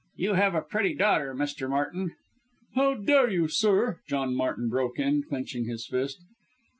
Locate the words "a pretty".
0.55-0.95